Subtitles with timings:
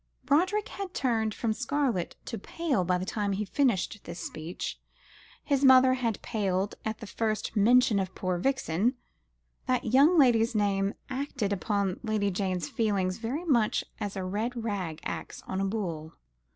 [0.29, 4.81] Roderick had turned from scarlet to pale by the time he finished this speech.
[5.43, 8.95] His mother had paled at the first mention of poor Vixen.
[9.67, 15.01] That young lady's name acted upon Lady Jane's feelings very much as a red rag
[15.03, 16.15] acts on a bull.